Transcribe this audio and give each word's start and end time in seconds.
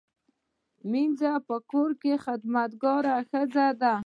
مینځه 0.91 1.33
په 1.47 1.55
کور 1.71 1.89
کې 2.01 2.13
خدمتګاره 2.25 3.15
ښځه 3.29 3.65
ده 3.81 3.93